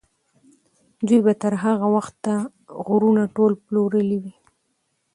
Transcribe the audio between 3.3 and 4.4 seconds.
ټول پلورلي وي.